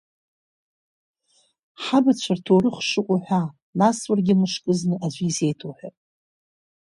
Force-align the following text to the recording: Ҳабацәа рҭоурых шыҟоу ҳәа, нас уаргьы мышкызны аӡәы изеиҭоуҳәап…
Ҳабацәа 1.83 2.33
рҭоурых 2.37 2.77
шыҟоу 2.89 3.19
ҳәа, 3.25 3.41
нас 3.79 3.99
уаргьы 4.09 4.35
мышкызны 4.39 4.95
аӡәы 5.05 5.25
изеиҭоуҳәап… 5.29 5.95